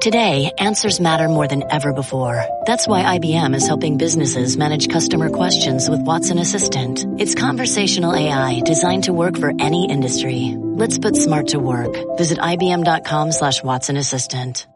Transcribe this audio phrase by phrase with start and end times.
[0.00, 2.44] Today, answers matter more than ever before.
[2.66, 7.04] That's why IBM is helping businesses manage customer questions with Watson Assistant.
[7.18, 10.54] It's conversational AI designed to work for any industry.
[10.58, 11.92] Let's put smart to work.
[12.18, 14.66] Visit IBM.com slash Watson Assistant.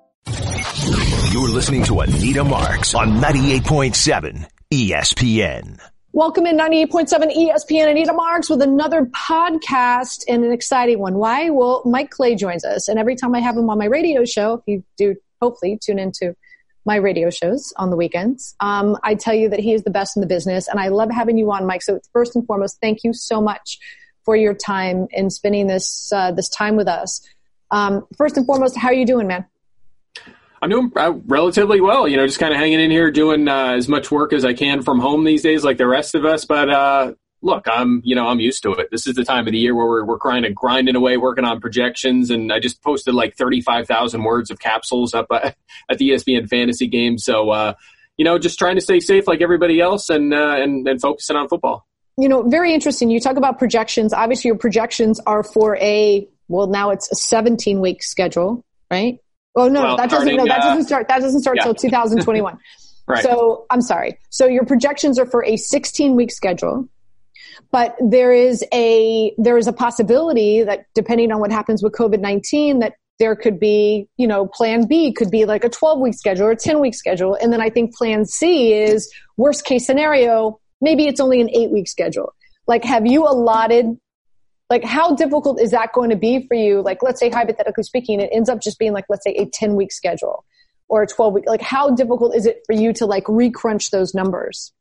[1.32, 5.80] You're listening to Anita Marks on 98.7 ESPN.
[6.12, 11.14] Welcome in 98.7 ESPN Anita Marks with another podcast and an exciting one.
[11.14, 11.50] Why?
[11.50, 12.88] Well, Mike Clay joins us.
[12.88, 16.00] And every time I have him on my radio show, if you do hopefully tune
[16.00, 16.34] into
[16.84, 20.16] my radio shows on the weekends, um, I tell you that he is the best
[20.16, 20.66] in the business.
[20.66, 21.82] And I love having you on, Mike.
[21.82, 23.78] So first and foremost, thank you so much
[24.24, 27.20] for your time and spending this, uh, this time with us.
[27.70, 29.46] Um, first and foremost, how are you doing, man?
[30.62, 32.06] I'm doing uh, relatively well.
[32.06, 34.52] You know, just kind of hanging in here, doing uh, as much work as I
[34.52, 36.44] can from home these days, like the rest of us.
[36.44, 38.88] But uh, look, I'm you know I'm used to it.
[38.90, 41.60] This is the time of the year where we're we're of grinding away, working on
[41.60, 45.52] projections, and I just posted like 35,000 words of capsules up uh,
[45.90, 47.16] at the ESPN fantasy game.
[47.16, 47.74] So uh,
[48.18, 51.36] you know, just trying to stay safe like everybody else, and uh, and and focusing
[51.36, 51.86] on football.
[52.18, 53.08] You know, very interesting.
[53.08, 54.12] You talk about projections.
[54.12, 59.20] Obviously, your projections are for a well, now it's a 17 week schedule, right?
[59.56, 62.58] Oh no, well, that doesn't no, that uh, doesn't start that doesn't start until 2021.
[63.06, 63.22] right.
[63.22, 64.18] So I'm sorry.
[64.30, 66.88] So your projections are for a 16 week schedule,
[67.70, 72.20] but there is a there is a possibility that depending on what happens with COVID
[72.20, 76.14] 19 that there could be, you know, plan B could be like a 12 week
[76.14, 77.36] schedule or a 10 week schedule.
[77.40, 81.70] And then I think plan C is worst case scenario, maybe it's only an eight
[81.70, 82.34] week schedule.
[82.66, 83.98] Like, have you allotted
[84.70, 88.20] like how difficult is that going to be for you like let's say hypothetically speaking
[88.20, 90.44] it ends up just being like let's say a 10 week schedule
[90.88, 94.14] or a 12 week like how difficult is it for you to like recrunch those
[94.14, 94.72] numbers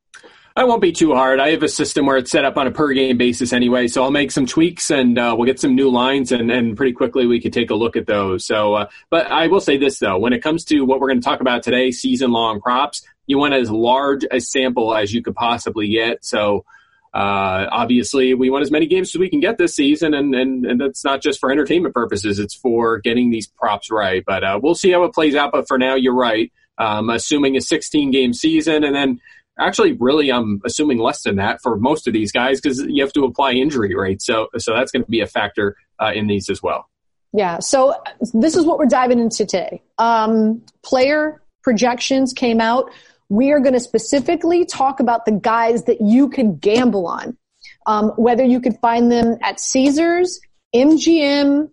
[0.55, 1.39] I won't be too hard.
[1.39, 4.03] I have a system where it's set up on a per game basis anyway, so
[4.03, 7.25] I'll make some tweaks and uh, we'll get some new lines, and, and pretty quickly
[7.27, 8.45] we could take a look at those.
[8.45, 11.21] So, uh, but I will say this though, when it comes to what we're going
[11.21, 15.21] to talk about today, season long props, you want as large a sample as you
[15.21, 16.25] could possibly get.
[16.25, 16.65] So,
[17.13, 20.66] uh, obviously, we want as many games as we can get this season, and, and,
[20.66, 22.38] and that's not just for entertainment purposes.
[22.38, 24.23] It's for getting these props right.
[24.25, 25.51] But uh, we'll see how it plays out.
[25.51, 26.51] But for now, you're right.
[26.78, 29.19] Um, assuming a 16 game season, and then
[29.59, 33.13] actually, really, I'm assuming less than that for most of these guys because you have
[33.13, 34.25] to apply injury rates.
[34.25, 36.89] So, so that's going to be a factor uh, in these as well.
[37.34, 37.59] Yeah.
[37.59, 37.95] So
[38.34, 39.81] this is what we're diving into today.
[39.97, 42.91] Um, player projections came out
[43.29, 47.38] we are going to specifically talk about the guys that you can gamble on.
[47.85, 50.40] Um, whether you can find them at Caesars,
[50.75, 51.72] MGM,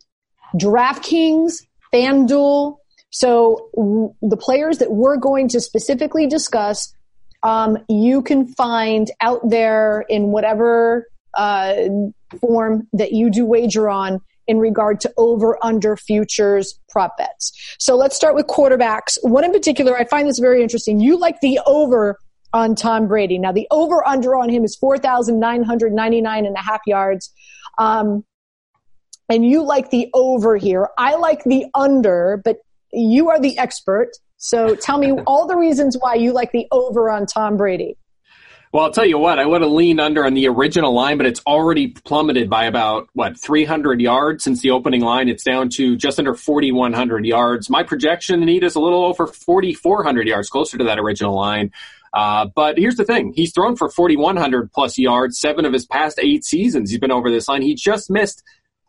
[0.54, 1.62] DraftKings,
[1.92, 2.76] FanDuel.
[3.10, 6.94] So w- the players that we're going to specifically discuss,
[7.42, 11.74] um, you can find out there in whatever uh,
[12.40, 17.52] form that you do wager on in regard to over under futures prop bets.
[17.78, 19.18] So let's start with quarterbacks.
[19.22, 21.00] One in particular, I find this very interesting.
[21.00, 22.18] You like the over
[22.52, 23.38] on Tom Brady.
[23.38, 27.32] Now the over under on him is 4,999 and a half yards.
[27.78, 28.24] Um,
[29.28, 30.88] and you like the over here.
[30.98, 32.58] I like the under, but
[32.92, 34.10] you are the expert.
[34.36, 37.96] So tell me all the reasons why you like the over on Tom Brady.
[38.76, 41.24] Well, I'll tell you what, I would have leaned under on the original line, but
[41.24, 45.30] it's already plummeted by about, what, 300 yards since the opening line.
[45.30, 47.70] It's down to just under 4,100 yards.
[47.70, 51.72] My projection, Anita, is a little over 4,400 yards, closer to that original line.
[52.12, 56.18] Uh, but here's the thing he's thrown for 4,100 plus yards, seven of his past
[56.20, 56.90] eight seasons.
[56.90, 57.62] He's been over this line.
[57.62, 58.42] He just missed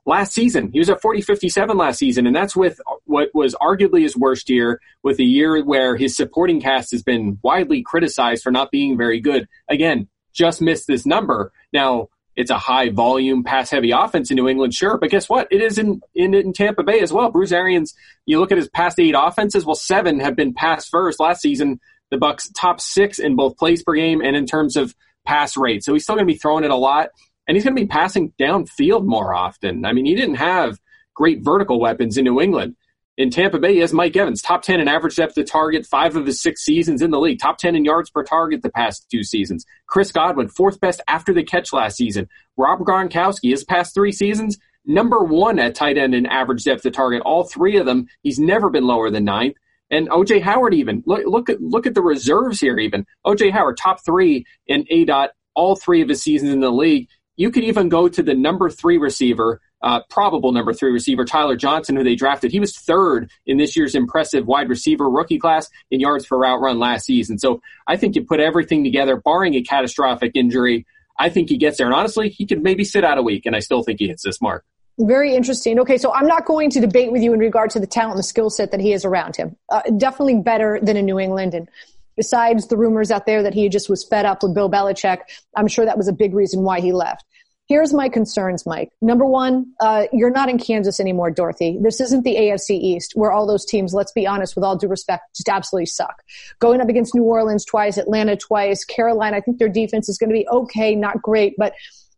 [0.07, 0.71] last season.
[0.71, 4.49] He was at 40 57 last season, and that's with what was arguably his worst
[4.49, 8.97] year, with a year where his supporting cast has been widely criticized for not being
[8.97, 9.47] very good.
[9.69, 11.51] Again, just missed this number.
[11.73, 15.47] Now, it's a high volume, pass heavy offense in New England, sure, but guess what?
[15.51, 17.31] It is in, in, in Tampa Bay as well.
[17.31, 17.95] Bruce Arians,
[18.27, 21.19] you look at his past eight offenses, well, seven have been pass first.
[21.19, 21.79] Last season,
[22.11, 25.83] the Bucs top six in both plays per game and in terms of pass rate.
[25.83, 27.09] So he's still going to be throwing it a lot
[27.47, 29.85] and he's going to be passing downfield more often.
[29.85, 30.79] I mean, he didn't have
[31.13, 32.75] great vertical weapons in New England.
[33.17, 36.15] In Tampa Bay, he has Mike Evans, top 10 in average depth of target, five
[36.15, 39.07] of his six seasons in the league, top 10 in yards per target the past
[39.09, 39.65] two seasons.
[39.87, 42.29] Chris Godwin, fourth best after the catch last season.
[42.57, 46.93] Rob Gronkowski, his past three seasons, number one at tight end in average depth of
[46.93, 47.23] target.
[47.23, 49.55] All three of them, he's never been lower than ninth.
[49.89, 52.77] And OJ Howard even look look at look at the reserves here.
[52.77, 56.71] Even OJ Howard top three in A dot all three of his seasons in the
[56.71, 57.09] league.
[57.37, 61.55] You could even go to the number three receiver, uh, probable number three receiver, Tyler
[61.55, 62.51] Johnson, who they drafted.
[62.51, 66.59] He was third in this year's impressive wide receiver rookie class in yards per route
[66.59, 67.37] run last season.
[67.37, 70.85] So I think you put everything together, barring a catastrophic injury.
[71.19, 71.85] I think he gets there.
[71.85, 74.23] And honestly, he could maybe sit out a week, and I still think he hits
[74.23, 74.65] this mark.
[74.99, 75.79] Very interesting.
[75.79, 78.19] Okay, so I'm not going to debate with you in regard to the talent and
[78.19, 79.55] the skill set that he has around him.
[79.69, 81.53] Uh, definitely better than a New England.
[81.53, 81.69] And
[82.17, 85.19] besides the rumors out there that he just was fed up with Bill Belichick,
[85.55, 87.23] I'm sure that was a big reason why he left.
[87.67, 88.89] Here's my concerns, Mike.
[89.01, 91.77] Number one, uh, you're not in Kansas anymore, Dorothy.
[91.81, 94.87] This isn't the AFC East where all those teams, let's be honest, with all due
[94.87, 96.23] respect, just absolutely suck.
[96.59, 100.29] Going up against New Orleans twice, Atlanta twice, Carolina, I think their defense is going
[100.29, 101.73] to be okay, not great, but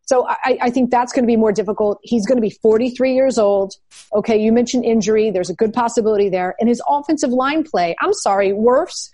[0.06, 2.00] so I, I think that's going to be more difficult.
[2.02, 3.76] He's going to be 43 years old.
[4.12, 5.30] Okay, you mentioned injury.
[5.30, 6.56] There's a good possibility there.
[6.60, 9.12] And his offensive line play, I'm sorry, Wirfs,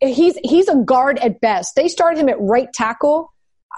[0.00, 1.74] he's, he's a guard at best.
[1.76, 3.32] They started him at right tackle.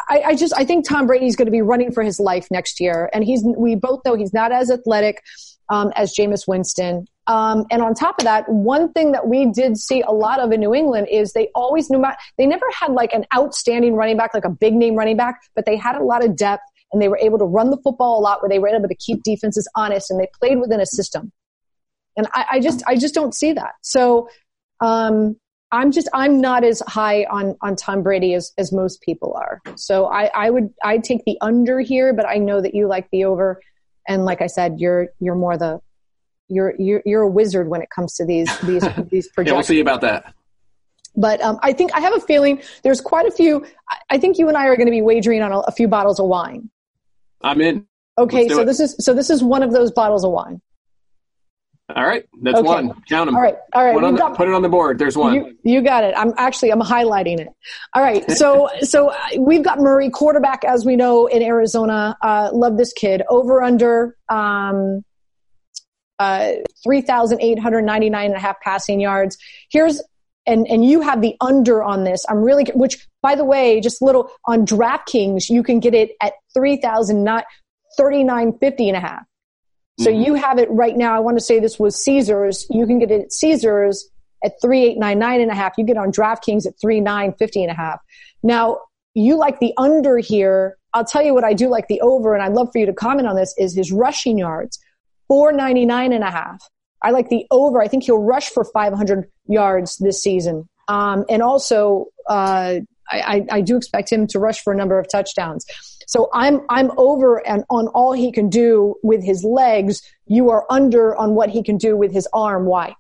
[0.09, 2.81] I, I just, I think Tom Brady's going to be running for his life next
[2.81, 3.11] year.
[3.13, 5.23] And he's, we both know he's not as athletic
[5.69, 7.07] um, as Jameis Winston.
[7.27, 10.51] Um, and on top of that, one thing that we did see a lot of
[10.53, 14.17] in New England is they always knew, about, they never had like an outstanding running
[14.17, 17.03] back, like a big name running back, but they had a lot of depth and
[17.03, 19.23] they were able to run the football a lot where they were able to keep
[19.25, 21.33] defenses honest and they played within a system.
[22.17, 23.75] And I, I just, I just don't see that.
[23.83, 24.31] So,
[24.81, 25.37] um,
[25.71, 29.61] I'm just I'm not as high on on Tom Brady as as most people are.
[29.77, 33.09] So I I would I'd take the under here, but I know that you like
[33.11, 33.61] the over.
[34.07, 35.81] And like I said, you're you're more the
[36.49, 39.47] you're you're you're a wizard when it comes to these these these projections.
[39.47, 40.35] yeah, we'll see about that.
[41.17, 43.67] But um, I think I have a feeling there's quite a few.
[44.09, 46.21] I think you and I are going to be wagering on a, a few bottles
[46.21, 46.71] of wine.
[47.43, 47.87] I'm in.
[48.17, 48.65] Okay, so it.
[48.67, 50.61] this is so this is one of those bottles of wine.
[51.95, 52.67] All right, that's okay.
[52.67, 53.03] one.
[53.09, 53.35] Count them.
[53.35, 54.17] All right, all right.
[54.17, 54.99] Got, put it on the board.
[54.99, 55.35] There's one.
[55.35, 56.15] You, you, got it.
[56.17, 57.49] I'm actually I'm highlighting it.
[57.95, 62.15] All right, so so uh, we've got Murray, quarterback, as we know in Arizona.
[62.23, 63.23] Uh, love this kid.
[63.31, 65.03] Over under um,
[66.19, 66.53] uh,
[66.85, 69.39] 3,899 and a half passing yards.
[69.71, 70.03] Here's,
[70.47, 72.27] and, and you have the under on this.
[72.29, 76.35] I'm really, which by the way, just little on DraftKings, you can get it at
[76.57, 79.23] 3,039.50 and a half.
[79.99, 80.23] So mm-hmm.
[80.23, 81.15] you have it right now.
[81.15, 82.67] I want to say this was Caesars.
[82.71, 84.09] You can get it at Caesars
[84.45, 85.75] at 3899 and a half.
[85.77, 88.01] You get on DraftKings at 3950 and a half.
[88.43, 88.79] Now,
[89.15, 90.77] you like the under here.
[90.95, 92.93] I'll tell you what I do like the over, and I'd love for you to
[92.93, 94.79] comment on this, is his rushing yards.
[95.29, 96.63] 499 and a half.
[97.03, 97.81] I like the over.
[97.81, 100.69] I think he'll rush for 500 yards this season.
[100.89, 102.81] Um, and also, uh,
[103.11, 105.67] I, I, do expect him to rush for a number of touchdowns.
[106.09, 110.03] So I'm I'm over and on all he can do with his legs.
[110.27, 112.65] You are under on what he can do with his arm.
[112.65, 112.95] Why?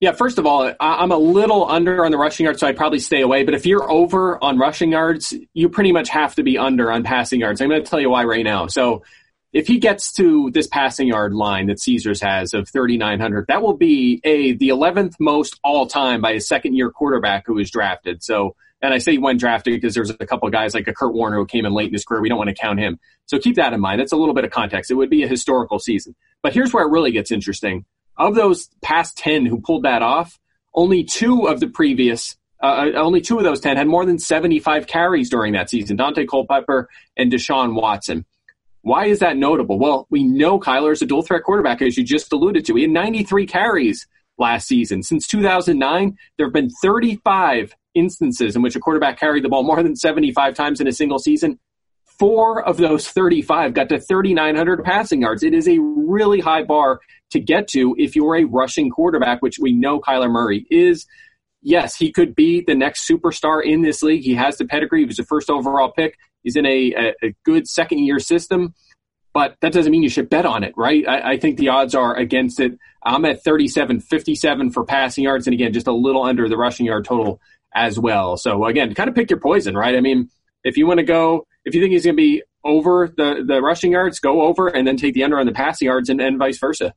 [0.00, 2.98] Yeah, first of all, I'm a little under on the rushing yards, so I'd probably
[2.98, 3.44] stay away.
[3.44, 7.04] But if you're over on rushing yards, you pretty much have to be under on
[7.04, 7.60] passing yards.
[7.60, 8.66] I'm going to tell you why right now.
[8.66, 9.04] So
[9.52, 13.76] if he gets to this passing yard line that Caesars has of 3,900, that will
[13.76, 18.24] be a the 11th most all time by a second year quarterback who was drafted.
[18.24, 21.14] So, and I say when drafted because there's a couple of guys like a Kurt
[21.14, 22.20] Warner who came in late in his career.
[22.20, 22.98] We don't want to count him.
[23.26, 24.00] So keep that in mind.
[24.00, 24.90] That's a little bit of context.
[24.90, 26.16] It would be a historical season.
[26.42, 27.84] But here's where it really gets interesting.
[28.16, 30.38] Of those past 10 who pulled that off,
[30.74, 34.18] only two of the previous uh, uh only two of those 10 had more than
[34.18, 38.24] 75 carries during that season Daunte Culpepper and Deshaun Watson.
[38.82, 39.78] Why is that notable?
[39.78, 42.74] Well, we know Kyler is a dual threat quarterback, as you just alluded to.
[42.74, 44.08] He had 93 carries
[44.38, 45.04] last season.
[45.04, 49.82] Since 2009, there have been 35 instances in which a quarterback carried the ball more
[49.82, 51.58] than 75 times in a single season.
[52.18, 55.42] Four of those 35 got to 3,900 passing yards.
[55.42, 57.00] It is a really high bar
[57.30, 61.06] to get to if you're a rushing quarterback, which we know Kyler Murray is.
[61.62, 64.22] Yes, he could be the next superstar in this league.
[64.22, 65.00] He has the pedigree.
[65.00, 66.18] He was the first overall pick.
[66.42, 68.74] He's in a, a, a good second year system,
[69.32, 71.06] but that doesn't mean you should bet on it, right?
[71.08, 72.78] I, I think the odds are against it.
[73.04, 76.86] I'm at 37 57 for passing yards, and again, just a little under the rushing
[76.86, 77.40] yard total
[77.74, 78.36] as well.
[78.36, 79.96] So, again, kind of pick your poison, right?
[79.96, 80.30] I mean,
[80.64, 83.60] if you want to go, if you think he's going to be over the, the
[83.60, 86.38] rushing yards, go over and then take the under on the passing yards and, and
[86.38, 86.94] vice versa.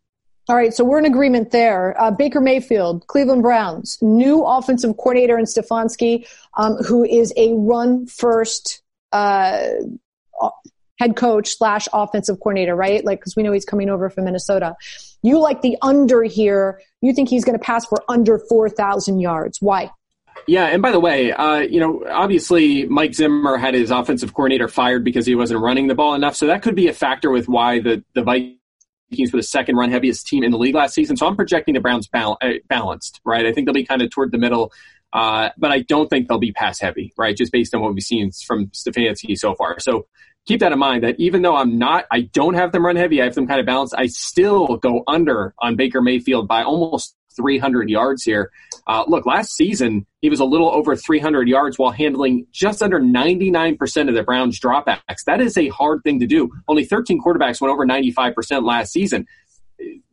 [0.47, 1.99] All right, so we're in agreement there.
[1.99, 8.05] Uh, Baker Mayfield, Cleveland Browns, new offensive coordinator in Stefanski, um, who is a run
[8.05, 9.69] first uh,
[10.99, 13.03] head coach slash offensive coordinator, right?
[13.03, 14.75] Like, because we know he's coming over from Minnesota.
[15.23, 16.79] You like the under here.
[17.01, 19.59] You think he's going to pass for under 4,000 yards.
[19.61, 19.89] Why?
[20.47, 24.67] Yeah, and by the way, uh, you know, obviously Mike Zimmer had his offensive coordinator
[24.67, 27.47] fired because he wasn't running the ball enough, so that could be a factor with
[27.47, 31.17] why the the Vikings were the second run heaviest team in the league last season.
[31.17, 33.45] So I'm projecting the Browns bal- uh, balanced, right?
[33.45, 34.71] I think they'll be kind of toward the middle.
[35.13, 37.37] Uh, but I don't think they'll be pass heavy, right?
[37.37, 39.79] Just based on what we've seen from Stefanski so far.
[39.79, 40.07] So
[40.45, 43.21] keep that in mind that even though I'm not, I don't have them run heavy,
[43.21, 47.15] I have them kind of balanced, I still go under on Baker Mayfield by almost
[47.35, 48.51] 300 yards here.
[48.87, 52.99] Uh, look, last season he was a little over 300 yards while handling just under
[52.99, 55.23] 99% of the Browns dropbacks.
[55.27, 56.51] That is a hard thing to do.
[56.67, 59.27] Only 13 quarterbacks went over 95% last season.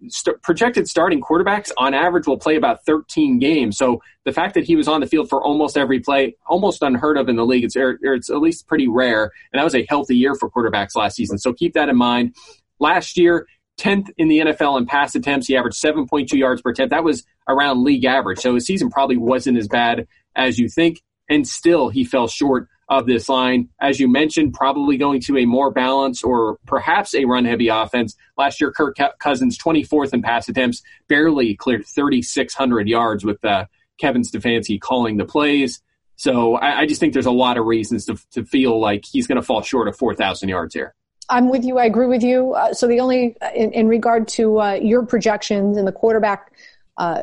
[0.09, 3.79] St- projected starting quarterbacks on average will play about 13 games.
[3.79, 7.17] So the fact that he was on the field for almost every play, almost unheard
[7.17, 7.65] of in the league.
[7.65, 9.31] It's, it's at least pretty rare.
[9.53, 11.39] And that was a healthy year for quarterbacks last season.
[11.39, 12.35] So keep that in mind.
[12.81, 13.47] Last year,
[13.79, 15.47] 10th in the NFL in pass attempts.
[15.47, 16.91] He averaged 7.2 yards per attempt.
[16.91, 18.39] That was around league average.
[18.39, 21.03] So his season probably wasn't as bad as you think.
[21.29, 23.69] And still, he fell short of this line.
[23.81, 28.17] As you mentioned, probably going to a more balanced or perhaps a run heavy offense.
[28.37, 33.67] Last year, Kirk Cousins, 24th in pass attempts, barely cleared 3,600 yards with uh,
[33.99, 35.81] Kevin Stefanski calling the plays.
[36.17, 39.27] So I, I, just think there's a lot of reasons to, to feel like he's
[39.27, 40.95] going to fall short of 4,000 yards here.
[41.33, 41.79] I'm with you.
[41.79, 42.53] I agree with you.
[42.53, 46.53] Uh, so the only, in, in regard to uh, your projections and the quarterback
[46.99, 47.23] uh,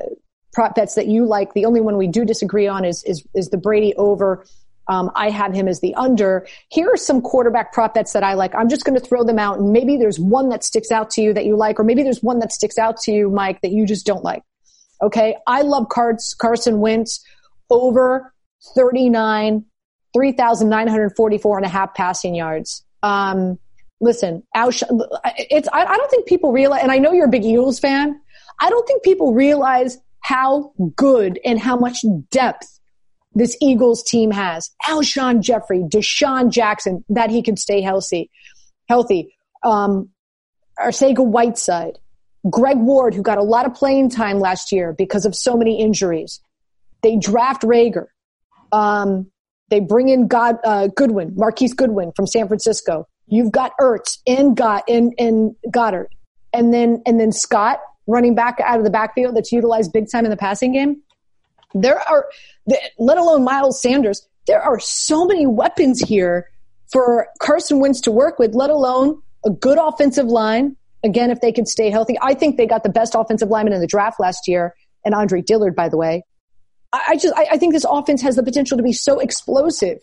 [0.51, 3.49] prop bets that you like, the only one we do disagree on is is, is
[3.49, 4.45] the Brady over.
[4.87, 6.47] Um, I have him as the under.
[6.69, 8.55] Here are some quarterback prop bets that I like.
[8.55, 11.21] I'm just going to throw them out, and maybe there's one that sticks out to
[11.21, 13.71] you that you like, or maybe there's one that sticks out to you, Mike, that
[13.71, 14.41] you just don't like.
[15.03, 17.23] Okay, I love cards, Carson Wentz
[17.69, 18.33] over
[18.73, 19.65] 39,
[20.13, 22.83] 3,944 and a half passing yards.
[23.03, 23.59] Um,
[24.01, 27.79] listen, it's, I, I don't think people realize, and I know you're a big Eagles
[27.79, 28.19] fan.
[28.61, 32.79] I don't think people realize how good and how much depth
[33.33, 34.69] this Eagles team has.
[34.85, 38.29] Alshon Jeffery, DeSean Jackson, that he can stay healthy,
[38.87, 39.35] healthy.
[39.63, 40.09] Um,
[40.77, 41.99] Whiteside,
[42.49, 45.79] Greg Ward, who got a lot of playing time last year because of so many
[45.79, 46.39] injuries.
[47.03, 48.07] They draft Reagor.
[48.71, 49.31] Um,
[49.69, 53.07] they bring in God, uh, Goodwin, Marquise Goodwin from San Francisco.
[53.29, 56.07] You've got Ertz and got and, and Goedert,
[56.53, 60.25] and then and then Scott running back out of the backfield that's utilized big time
[60.25, 61.01] in the passing game.
[61.75, 62.27] There are,
[62.97, 64.27] let alone Miles Sanders.
[64.47, 66.49] There are so many weapons here
[66.91, 68.55] for Carson Wentz to work with.
[68.55, 70.75] Let alone a good offensive line.
[71.03, 73.79] Again, if they could stay healthy, I think they got the best offensive lineman in
[73.79, 76.23] the draft last year, and Andre Dillard, by the way.
[76.91, 79.99] I, just I think this offense has the potential to be so explosive.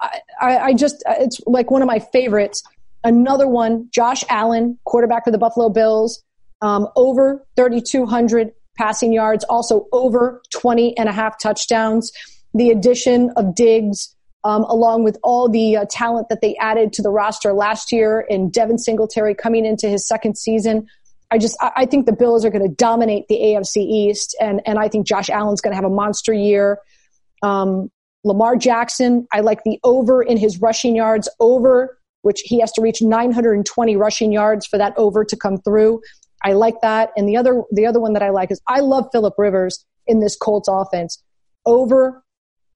[0.00, 2.62] I, I, just, it's like one of my favorites.
[3.04, 6.22] Another one, Josh Allen, quarterback for the Buffalo Bills,
[6.60, 12.12] um, over 3,200 passing yards, also over 20 and a half touchdowns.
[12.54, 14.14] The addition of Diggs,
[14.44, 18.24] um, along with all the uh, talent that they added to the roster last year
[18.30, 20.86] and Devin Singletary coming into his second season.
[21.30, 24.62] I just, I, I think the Bills are going to dominate the AFC East and,
[24.64, 26.78] and I think Josh Allen's going to have a monster year.
[27.42, 27.90] Um,
[28.24, 32.82] Lamar Jackson, I like the over in his rushing yards, over which he has to
[32.82, 36.00] reach 920 rushing yards for that over to come through.
[36.44, 37.10] I like that.
[37.16, 40.20] And the other, the other one that I like is I love Philip Rivers in
[40.20, 41.22] this Colts offense.
[41.64, 42.22] Over,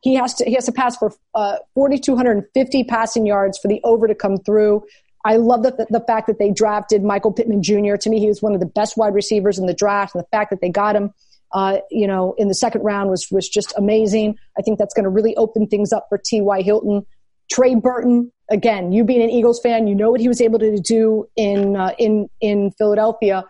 [0.00, 4.06] he has to, he has to pass for uh, 4,250 passing yards for the over
[4.06, 4.84] to come through.
[5.24, 7.94] I love the, the fact that they drafted Michael Pittman Jr.
[7.96, 10.14] To me, he was one of the best wide receivers in the draft.
[10.14, 11.12] And the fact that they got him
[11.52, 14.36] uh, you know, in the second round was was just amazing.
[14.58, 16.62] I think that's going to really open things up for T.Y.
[16.62, 17.04] Hilton.
[17.50, 20.78] Trey Burton, again, you being an Eagles fan, you know what he was able to
[20.78, 23.44] do in uh, in in Philadelphia.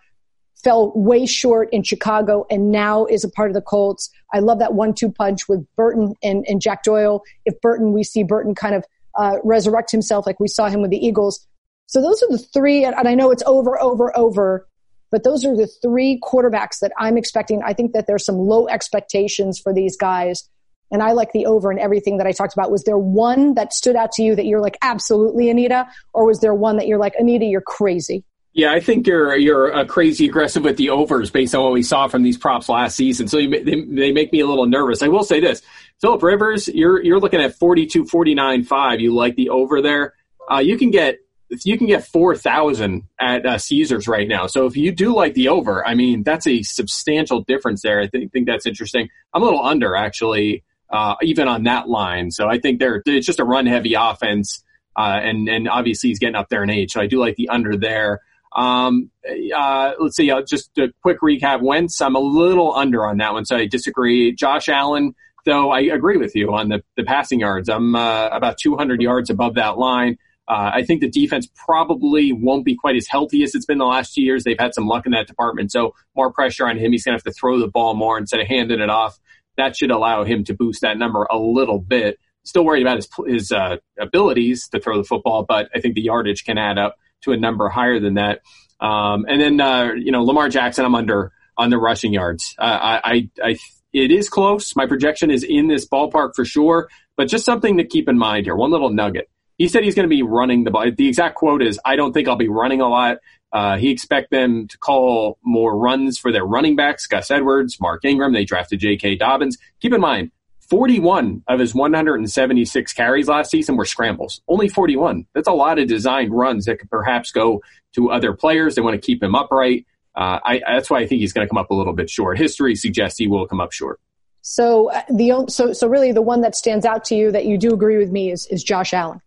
[0.65, 4.09] Fell way short in Chicago and now is a part of the Colts.
[4.33, 7.23] I love that one-two punch with Burton and, and Jack Doyle.
[7.45, 8.85] If Burton, we see Burton kind of
[9.19, 11.45] uh, resurrect himself like we saw him with the Eagles.
[11.87, 14.69] So those are the three, and I know it's over, over, over
[15.13, 17.63] but those are the three quarterbacks that I'm expecting.
[17.63, 20.49] I think that there's some low expectations for these guys.
[20.91, 22.71] And I like the over and everything that I talked about.
[22.71, 25.87] Was there one that stood out to you that you're like, absolutely, Anita?
[26.13, 28.25] Or was there one that you're like, Anita, you're crazy?
[28.55, 31.83] Yeah, I think you're you're uh, crazy aggressive with the overs based on what we
[31.83, 33.27] saw from these props last season.
[33.27, 35.03] So you, they, they make me a little nervous.
[35.03, 35.63] I will say this:
[36.03, 39.01] Philip Rivers, you're you're looking at 42, 49, 5.
[39.01, 40.13] You like the over there.
[40.51, 41.17] Uh, you can get
[41.65, 44.47] you can get 4,000 at uh, Caesars right now.
[44.47, 48.01] So if you do like the over, I mean, that's a substantial difference there.
[48.01, 49.09] I think, think that's interesting.
[49.35, 52.31] I'm a little under actually, uh, even on that line.
[52.31, 54.65] So I think they're, it's just a run heavy offense.
[54.97, 56.93] Uh, and, and obviously he's getting up there in age.
[56.93, 58.21] So I do like the under there.
[58.55, 59.11] Um,
[59.57, 61.63] uh, let's see, uh, just a quick recap.
[61.63, 63.45] Wentz, I'm a little under on that one.
[63.47, 64.35] So I disagree.
[64.35, 65.15] Josh Allen,
[65.47, 67.69] though, I agree with you on the, the passing yards.
[67.69, 70.19] I'm, uh, about 200 yards above that line.
[70.49, 73.85] Uh, I think the defense probably won't be quite as healthy as it's been the
[73.85, 74.45] last two years.
[74.45, 76.93] They've had some luck in that department, so more pressure on him.
[76.93, 79.19] He's going to have to throw the ball more instead of handing it off.
[79.57, 82.19] That should allow him to boost that number a little bit.
[82.45, 86.03] Still worried about his his uh, abilities to throw the football, but I think the
[86.03, 88.41] yardage can add up to a number higher than that.
[88.81, 92.55] Um, and then uh, you know Lamar Jackson, I'm under on the rushing yards.
[92.59, 93.59] Uh, I, I, I,
[93.93, 94.75] it is close.
[94.75, 98.47] My projection is in this ballpark for sure, but just something to keep in mind
[98.47, 98.57] here.
[98.57, 99.29] One little nugget.
[99.63, 100.91] He said he's going to be running the ball.
[100.91, 103.19] The exact quote is, "I don't think I'll be running a lot."
[103.53, 108.05] Uh, he expect them to call more runs for their running backs, Gus Edwards, Mark
[108.05, 108.33] Ingram.
[108.33, 109.15] They drafted J.K.
[109.15, 109.59] Dobbins.
[109.79, 110.33] Keep in mind,
[110.69, 114.41] 41 of his 176 carries last season were scrambles.
[114.49, 115.29] Only 41.
[115.33, 117.63] That's a lot of designed runs that could perhaps go
[117.95, 118.75] to other players.
[118.75, 119.87] They want to keep him upright.
[120.17, 122.37] Uh, I, that's why I think he's going to come up a little bit short.
[122.37, 124.01] History suggests he will come up short.
[124.41, 127.57] So uh, the so so really the one that stands out to you that you
[127.59, 129.21] do agree with me is is Josh Allen.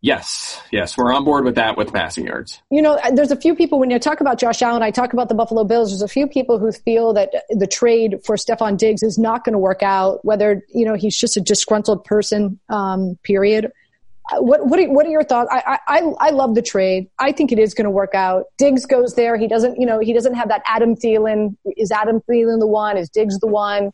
[0.00, 2.62] Yes, yes, we're on board with that with passing yards.
[2.70, 5.28] You know, there's a few people when you talk about Josh Allen, I talk about
[5.28, 5.90] the Buffalo Bills.
[5.90, 9.54] There's a few people who feel that the trade for Stefon Diggs is not going
[9.54, 10.24] to work out.
[10.24, 13.72] Whether you know he's just a disgruntled person, um, period.
[14.34, 15.48] What what are, what are your thoughts?
[15.50, 17.08] I, I I love the trade.
[17.18, 18.44] I think it is going to work out.
[18.56, 19.36] Diggs goes there.
[19.36, 21.56] He doesn't you know he doesn't have that Adam Thielen.
[21.76, 22.96] Is Adam Thielen the one?
[22.96, 23.90] Is Diggs the one?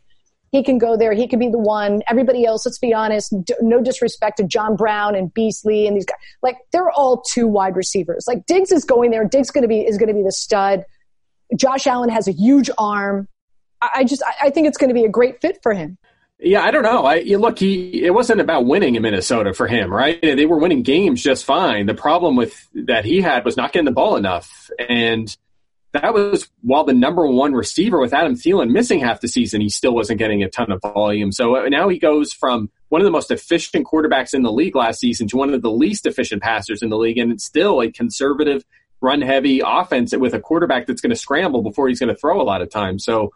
[0.55, 1.13] He can go there.
[1.13, 2.05] He can be the one.
[2.07, 6.17] Everybody else, let's be honest, no disrespect to John Brown and Beasley and these guys.
[6.45, 8.27] Like they're all two wide receivers.
[8.29, 9.25] Like Diggs is going there.
[9.25, 10.85] Diggs going to be is going to be the stud.
[11.57, 13.27] Josh Allen has a huge arm.
[13.83, 15.99] I, I just I, I think it's going to be a great fit for him.
[16.39, 17.05] Yeah, I don't know.
[17.05, 20.23] I look, he it wasn't about winning in Minnesota for him, right?
[20.23, 21.87] They were winning games just fine.
[21.87, 25.37] The problem with that he had was not getting the ball enough, and
[25.95, 29.69] that was while the number one receiver with Adam Thielen missing half the season, he
[29.69, 31.31] still wasn't getting a ton of volume.
[31.31, 34.75] So uh, now he goes from one of the most efficient quarterbacks in the league
[34.75, 37.81] last season to one of the least efficient passers in the league, and it's still
[37.81, 38.65] a conservative,
[39.01, 42.41] run heavy offense with a quarterback that's going to scramble before he's going to throw
[42.41, 43.05] a lot of times.
[43.05, 43.33] So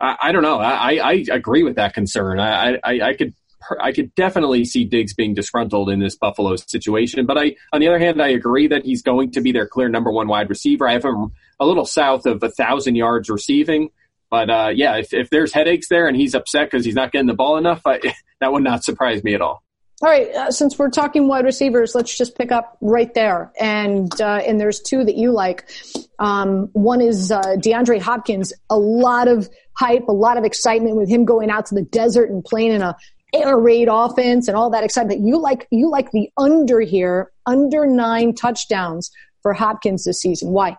[0.00, 0.58] I, I don't know.
[0.60, 2.38] I, I, agree with that concern.
[2.38, 3.34] I, I, I could
[3.80, 7.26] I could definitely see Diggs being disgruntled in this Buffalo situation.
[7.26, 9.88] But I, on the other hand, I agree that he's going to be their clear
[9.88, 10.88] number one wide receiver.
[10.88, 13.90] I have him a little south of a thousand yards receiving.
[14.30, 17.28] But uh, yeah, if, if there's headaches there and he's upset because he's not getting
[17.28, 18.00] the ball enough, I,
[18.40, 19.62] that would not surprise me at all.
[20.02, 23.50] All right, uh, since we're talking wide receivers, let's just pick up right there.
[23.58, 25.70] And uh, and there's two that you like.
[26.18, 28.52] Um, one is uh, DeAndre Hopkins.
[28.68, 32.28] A lot of hype, a lot of excitement with him going out to the desert
[32.28, 32.94] and playing in a
[33.32, 35.20] air raid offense and all that excitement.
[35.20, 40.50] You like you like the under here, under nine touchdowns for Hopkins this season.
[40.50, 40.76] Why?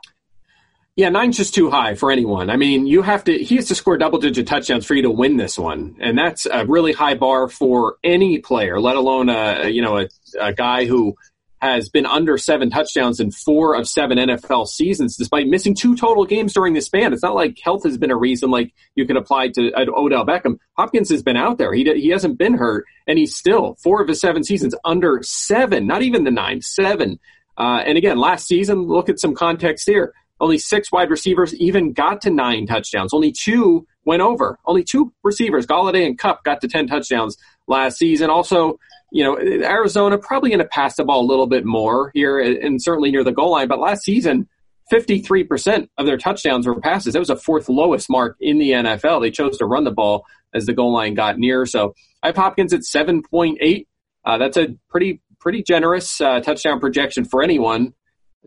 [0.98, 2.50] Yeah, nine's just too high for anyone.
[2.50, 5.12] I mean, you have to, he has to score double digit touchdowns for you to
[5.12, 5.96] win this one.
[6.00, 10.08] And that's a really high bar for any player, let alone a, you know, a,
[10.42, 11.16] a guy who
[11.62, 16.26] has been under seven touchdowns in four of seven NFL seasons, despite missing two total
[16.26, 17.14] games during this span.
[17.14, 20.26] It's not like health has been a reason like you can apply to uh, Odell
[20.26, 20.58] Beckham.
[20.78, 21.74] Hopkins has been out there.
[21.74, 25.86] He, he hasn't been hurt, and he's still four of his seven seasons under seven,
[25.86, 27.20] not even the nine, seven.
[27.56, 30.14] Uh, and again, last season, look at some context here.
[30.40, 33.14] Only six wide receivers even got to nine touchdowns.
[33.14, 34.58] Only two went over.
[34.66, 38.30] Only two receivers, Golladay and Kupp, got to 10 touchdowns last season.
[38.30, 38.80] Also,
[39.12, 42.82] you know, Arizona probably going to pass the ball a little bit more here and
[42.82, 43.68] certainly near the goal line.
[43.68, 44.48] But last season,
[44.92, 47.14] 53% of their touchdowns were passes.
[47.14, 49.22] That was a fourth lowest mark in the NFL.
[49.22, 51.66] They chose to run the ball as the goal line got near.
[51.66, 53.88] So I have Hopkins at 7.8.
[54.26, 57.94] Uh, that's a pretty, pretty generous uh, touchdown projection for anyone.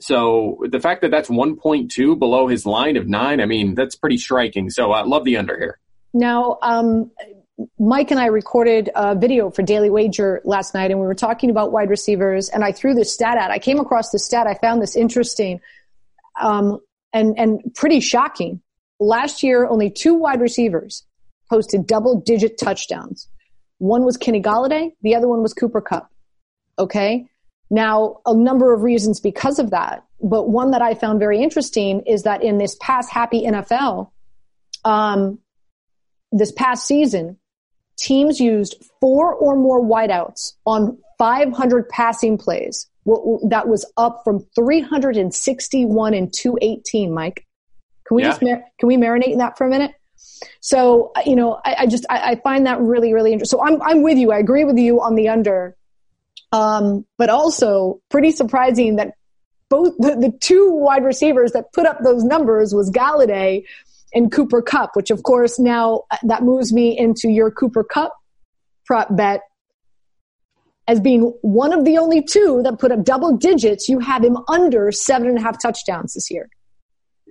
[0.02, 4.18] So the fact that that's 1.2 below his line of nine, I mean, that's pretty
[4.18, 4.70] striking.
[4.70, 5.78] So I love the under here.
[6.12, 7.10] Now, um,
[7.78, 11.50] Mike and I recorded a video for Daily Wager last night, and we were talking
[11.50, 12.48] about wide receivers.
[12.48, 13.50] And I threw this stat out.
[13.50, 14.46] I came across this stat.
[14.46, 15.60] I found this interesting
[16.40, 16.80] um,
[17.12, 18.60] and and pretty shocking.
[18.98, 21.04] Last year, only two wide receivers
[21.48, 23.28] posted double-digit touchdowns.
[23.78, 24.92] One was Kenny Golladay.
[25.02, 26.10] The other one was Cooper Kupp.
[26.78, 27.26] Okay,
[27.70, 32.00] now, a number of reasons because of that, but one that I found very interesting
[32.00, 34.10] is that in this past happy NFL,
[34.84, 35.38] um,
[36.32, 37.38] this past season,
[37.96, 42.88] teams used four or more wideouts on 500 passing plays.
[43.48, 47.14] That was up from 361 and 218.
[47.14, 47.46] Mike,
[48.06, 48.28] can we yeah.
[48.28, 49.92] just mar- can we marinate in that for a minute?
[50.60, 53.58] So you know, I, I just I, I, find that really really interesting.
[53.58, 54.32] So I'm I'm with you.
[54.32, 55.76] I agree with you on the under
[56.52, 59.14] um, but also pretty surprising that
[59.68, 63.64] both the, the, two wide receivers that put up those numbers was Golladay
[64.12, 68.12] and Cooper Kupp, which of course now uh, that moves me into your Cooper Kupp
[68.84, 69.42] prop bet
[70.88, 73.88] as being one of the only two that put up double digits.
[73.88, 76.48] You have him under seven and a half touchdowns this year.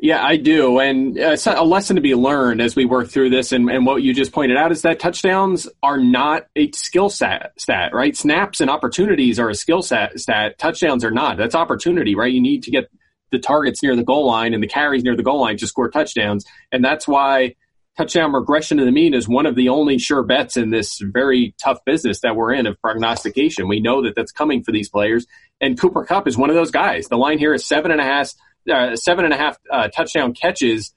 [0.01, 0.79] Yeah, I do.
[0.79, 3.51] And uh, a lesson to be learned as we work through this.
[3.51, 7.51] And, and, what you just pointed out is that touchdowns are not a skill stat,
[7.57, 8.15] stat, right?
[8.15, 10.57] Snaps and opportunities are a skill stat, stat.
[10.57, 11.35] Touchdowns are not.
[11.35, 12.31] That's opportunity, right?
[12.31, 12.89] You need to get
[13.31, 15.89] the targets near the goal line and the carries near the goal line to score
[15.89, 16.45] touchdowns.
[16.71, 17.55] And that's why
[17.97, 21.53] touchdown regression to the mean is one of the only sure bets in this very
[21.61, 23.67] tough business that we're in of prognostication.
[23.67, 25.27] We know that that's coming for these players.
[25.59, 27.09] And Cooper Kupp is one of those guys.
[27.09, 28.33] The line here is seven and a half,
[28.71, 30.93] uh, seven and a half uh, touchdown catches.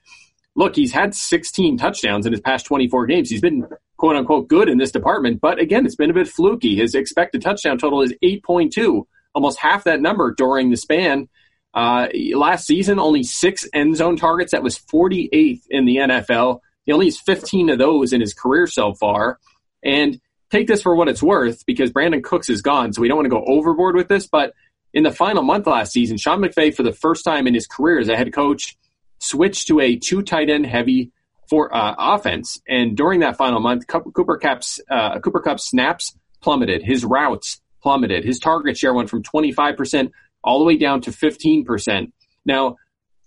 [0.54, 3.30] Look, he's had 16 touchdowns in his past 24 games.
[3.30, 6.76] He's been quote unquote good in this department, but again, it's been a bit fluky.
[6.76, 11.28] His expected touchdown total is 8.2, almost half that number during the span.
[11.74, 14.52] Uh, last season, only six end zone targets.
[14.52, 16.60] That was 48th in the NFL.
[16.84, 19.38] He only has 15 of those in his career so far.
[19.82, 20.20] And
[20.50, 23.26] take this for what it's worth because Brandin Cooks is gone, so we don't want
[23.26, 24.26] to go overboard with this.
[24.26, 24.52] But
[24.94, 27.98] in the final month last season, Sean McVay, for the first time in his career
[27.98, 28.76] as a head coach,
[29.18, 31.12] switched to a two tight end heavy
[31.48, 32.60] for uh, offense.
[32.68, 38.24] And during that final month, Cooper Kupp's uh, Cooper Kupp snaps plummeted, his routes plummeted,
[38.24, 40.10] his target share went from 25%
[40.44, 42.12] all the way down to 15%.
[42.44, 42.76] Now,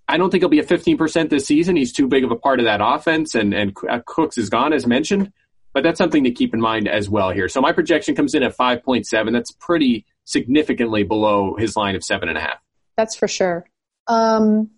[0.08, 1.76] I don't think he'll be at 15% this season.
[1.76, 4.74] He's too big of a part of that offense, and, and uh, Cooks is gone,
[4.74, 5.32] as mentioned.
[5.74, 7.50] But that's something to keep in mind as well here.
[7.50, 9.32] So my projection comes in at 5.7.
[9.32, 12.56] That's pretty significantly below his line of 7.5.
[12.98, 13.66] That's for sure.
[14.08, 14.70] Um,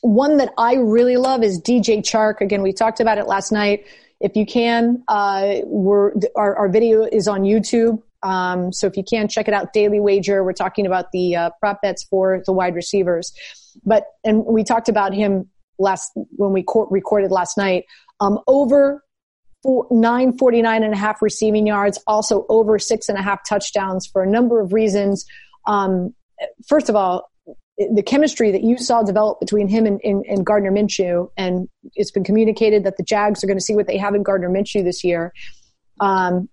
[0.00, 2.40] one that I really love is DJ Chark.
[2.40, 3.86] Again, we talked about it last night.
[4.20, 8.02] If you can, uh, we're, our, our video is on YouTube.
[8.22, 10.44] Um, so if you can check it out, Daily Wager.
[10.44, 13.32] We're talking about the uh, prop bets for the wide receivers,
[13.84, 17.84] but and we talked about him last when we co- recorded last night.
[18.20, 19.02] Um, over
[19.62, 24.22] four, 949 and a half receiving yards, also over six and a half touchdowns for
[24.22, 25.26] a number of reasons.
[25.66, 26.14] Um,
[26.66, 27.30] first of all,
[27.78, 32.10] the chemistry that you saw develop between him and, and, and, Gardner Minshew, and it's
[32.10, 34.84] been communicated that the Jags are going to see what they have in Gardner Minshew
[34.84, 35.32] this year.
[35.98, 36.48] Um,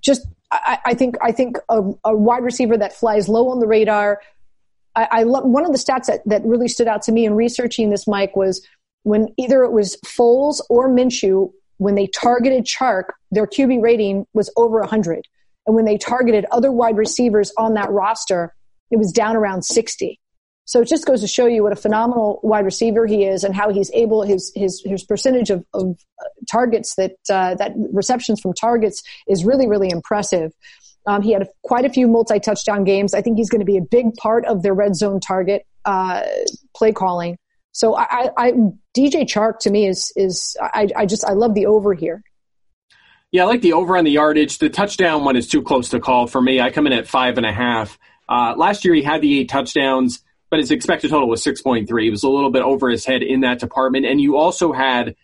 [0.00, 3.66] just I, I think I think a, a, wide receiver that flies low on the
[3.66, 4.20] radar.
[4.94, 7.34] I, I love one of the stats that, that really stood out to me in
[7.34, 8.66] researching this, Mike, was
[9.02, 11.52] when either it was Foles or Minshew,
[11.84, 15.28] when they targeted Chark, their QB rating was over 100.
[15.66, 18.54] And when they targeted other wide receivers on that roster,
[18.90, 20.18] it was down around 60.
[20.66, 23.54] So it just goes to show you what a phenomenal wide receiver he is and
[23.54, 25.98] how he's able his his his percentage of, of
[26.50, 30.52] targets that uh, that receptions from targets is really really impressive.
[31.06, 33.12] Um, he had a, quite a few multi touchdown games.
[33.12, 36.22] I think he's going to be a big part of their red zone target uh,
[36.74, 37.36] play calling.
[37.74, 38.52] So I, I,
[38.96, 42.22] DJ Chark to me is is I, I just I love the over here.
[43.30, 44.58] Yeah, I like the over on the yardage.
[44.58, 46.60] The touchdown one is too close to call for me.
[46.60, 47.98] I come in at five and a half.
[48.28, 52.00] Uh, last year he had the eight touchdowns but his expected total was 6.3.
[52.00, 54.06] He was a little bit over his head in that department.
[54.06, 55.16] And you also had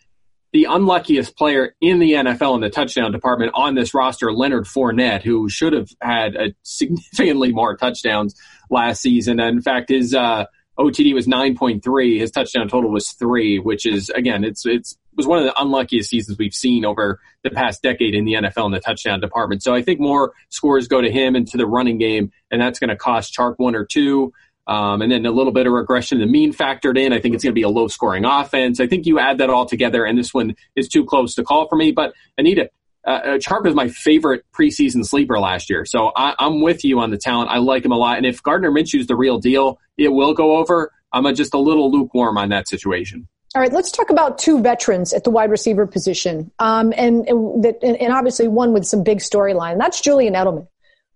[0.51, 5.23] the unluckiest player in the NFL in the touchdown department on this roster, Leonard Fournette,
[5.23, 8.35] who should have had significantly more touchdowns
[8.69, 9.39] last season.
[9.39, 10.47] And in fact, his uh,
[10.81, 12.19] OTD was 9.3.
[12.19, 16.09] His touchdown total was three, which is again, it's it's was one of the unluckiest
[16.09, 19.61] seasons we've seen over the past decade in the NFL in the touchdown department.
[19.61, 22.79] So I think more scores go to him and to the running game, and that's
[22.79, 24.33] going to cost Chark one or two.
[24.67, 27.13] Um, and then a little bit of regression the mean factored in.
[27.13, 28.79] I think it's going to be a low scoring offense.
[28.79, 31.67] I think you add that all together, and this one is too close to call
[31.67, 31.91] for me.
[31.91, 32.69] But Anita,
[33.05, 35.85] uh, uh was my favorite preseason sleeper last year.
[35.85, 37.49] So I, am with you on the talent.
[37.49, 38.17] I like him a lot.
[38.17, 40.91] And if Gardner Minshew's the real deal, it will go over.
[41.13, 43.27] I'm just a little lukewarm on that situation.
[43.53, 47.75] All right, let's talk about two veterans at the wide receiver position, um, and, and,
[47.83, 49.77] and obviously one with some big storyline.
[49.77, 50.67] That's Julian Edelman,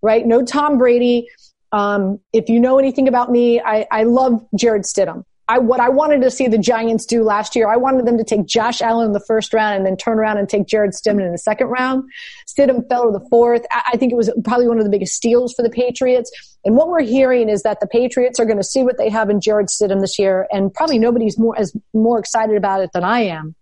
[0.02, 0.26] right?
[0.26, 1.28] No Tom Brady.
[1.72, 5.24] Um, if you know anything about me, I, I love Jarrett Stidham.
[5.48, 8.24] I, what I wanted to see the Giants do last year, I wanted them to
[8.24, 11.24] take Josh Allen in the first round and then turn around and take Jarrett Stidham
[11.24, 12.02] in the second round.
[12.48, 13.64] Stidham fell to the fourth.
[13.70, 16.30] I, I think it was probably one of the biggest steals for the Patriots.
[16.64, 19.30] And what we're hearing is that the Patriots are going to see what they have
[19.30, 23.04] in Jarrett Stidham this year, and probably nobody's more as more excited about it than
[23.04, 23.54] I am.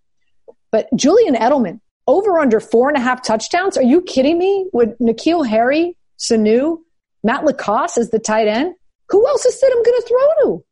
[0.70, 3.76] But Julian Edelman, over under four and a half touchdowns?
[3.76, 4.68] Are you kidding me?
[4.72, 6.78] With N'Keal Harry, Sanu,
[7.22, 8.74] Matt LaCosse is the tight end.
[9.10, 10.64] Who else is Stidham going to throw to?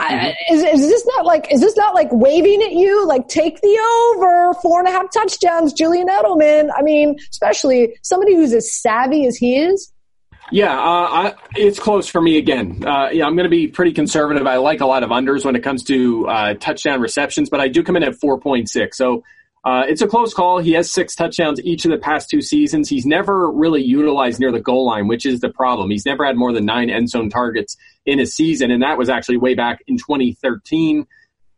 [0.00, 3.60] I, is, is this not like is this not like waving at you like take
[3.60, 8.72] the over four and a half touchdowns Julian Edelman I mean especially somebody who's as
[8.72, 9.92] savvy as he is
[10.52, 12.84] yeah, uh, I, it's close for me again.
[12.84, 14.46] Uh, yeah, I'm going to be pretty conservative.
[14.46, 17.68] I like a lot of unders when it comes to uh, touchdown receptions, but I
[17.68, 18.94] do come in at 4.6.
[18.94, 19.22] So
[19.64, 20.58] uh, it's a close call.
[20.58, 22.88] He has six touchdowns each of the past two seasons.
[22.88, 25.90] He's never really utilized near the goal line, which is the problem.
[25.90, 29.10] He's never had more than nine end zone targets in a season, and that was
[29.10, 31.06] actually way back in 2013.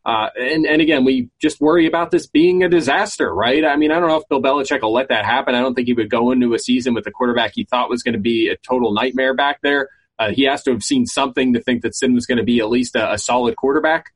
[0.04, 3.64] Uh, and, and again, we just worry about this being a disaster, right?
[3.64, 5.54] I mean, I don't know if Bill Belichick will let that happen.
[5.54, 8.02] I don't think he would go into a season with a quarterback he thought was
[8.02, 9.88] going to be a total nightmare back there.
[10.18, 12.58] Uh, he has to have seen something to think that Sin was going to be
[12.58, 14.06] at least a, a solid quarterback.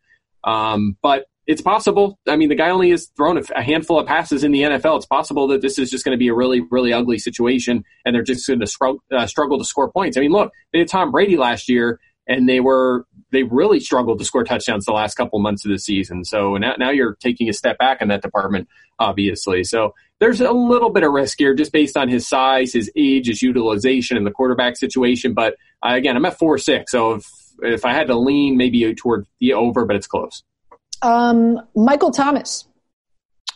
[0.42, 2.18] Um, but it's possible.
[2.26, 4.96] I mean, the guy only has thrown a, handful of passes in the NFL.
[4.96, 8.14] It's possible that this is just going to be a really, really ugly situation, and
[8.14, 10.16] they're just going to struggle, uh, struggle to score points.
[10.16, 14.18] I mean, look, they had Tom Brady last year, and they were they really struggled
[14.18, 16.24] to score touchdowns the last couple months of the season.
[16.24, 19.64] So now, now you're taking a step back in that department, obviously.
[19.64, 23.26] So there's a little bit of risk here just based on his size, his age,
[23.26, 25.34] his utilization, and the quarterback situation.
[25.34, 25.54] But
[25.84, 27.26] uh, again, I'm at four six, so if
[27.62, 30.42] if I had to lean, maybe toward the over, but it's close.
[31.06, 32.64] Um, Michael Thomas.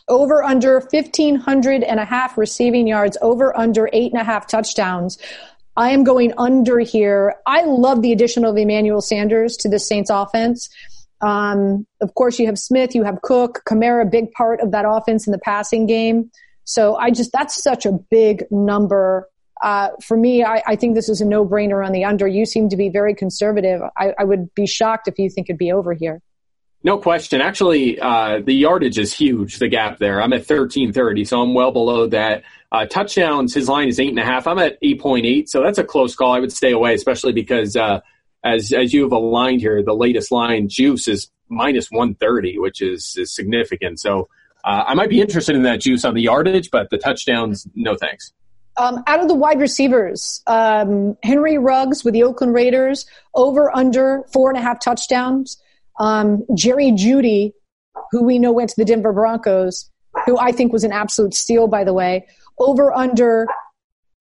[0.07, 5.17] Over under 1,500 and a half receiving yards, over under eight and a half touchdowns.
[5.75, 7.35] I am going under here.
[7.45, 10.69] I love the addition of Emmanuel Sanders to the Saints offense.
[11.19, 15.27] Um, of course, you have Smith, you have Cook, Kamara, big part of that offense
[15.27, 16.31] in the passing game.
[16.63, 19.29] So I just, that's such a big number.
[19.61, 22.27] Uh, for me, I, I, think this is a no brainer on the under.
[22.27, 23.81] You seem to be very conservative.
[23.97, 26.21] I, I, would be shocked if you think it'd be over here.
[26.83, 27.41] No question.
[27.41, 30.21] Actually, uh, the yardage is huge, the gap there.
[30.21, 32.43] I'm at 1330, so I'm well below that.
[32.71, 34.47] Uh, touchdowns, his line is eight and a half.
[34.47, 36.33] I'm at 8.8, so that's a close call.
[36.33, 37.99] I would stay away, especially because, uh,
[38.43, 43.15] as, as you have aligned here, the latest line, juice is minus 130, which is,
[43.17, 43.99] is significant.
[43.99, 44.27] So,
[44.63, 47.95] uh, I might be interested in that juice on the yardage, but the touchdowns, no
[47.95, 48.31] thanks.
[48.77, 54.23] Um, out of the wide receivers, um, Henry Ruggs with the Oakland Raiders, over under
[54.31, 55.60] four and a half touchdowns.
[56.01, 57.53] Um, Jerry Jeudy,
[58.09, 59.89] who we know went to the Denver Broncos,
[60.25, 63.47] who I think was an absolute steal, by the way, over under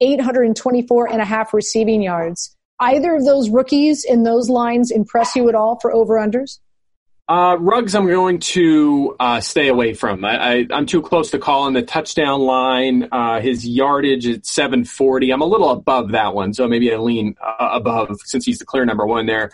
[0.02, 2.54] 824 and a half receiving yards.
[2.80, 6.58] Either of those rookies in those lines impress you at all for over unders?
[7.30, 10.24] Uh, Ruggs, I'm going to uh, stay away from.
[10.24, 13.08] I, am too close to calling the touchdown line.
[13.12, 15.30] Uh, his yardage at 740.
[15.30, 18.64] I'm a little above that one, so maybe I lean uh, above since he's the
[18.66, 19.50] clear number one there.